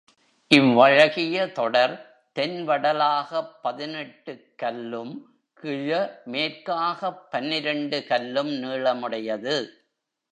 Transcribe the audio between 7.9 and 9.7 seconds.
கல்லும் நீளமுடையது.